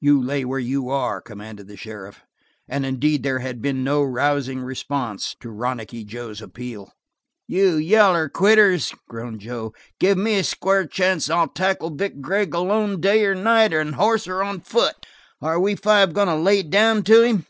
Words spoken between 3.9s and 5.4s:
rousing response